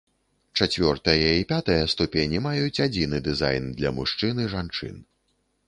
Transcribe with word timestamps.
Чацвёртая 0.59 1.29
і 1.41 1.45
пятая 1.51 1.77
ступені 1.93 2.41
маюць 2.47 2.81
адзіны 2.87 3.21
дызайн 3.29 3.71
для 3.77 3.95
мужчын 4.01 4.45
і 4.45 4.51
жанчын. 4.59 5.01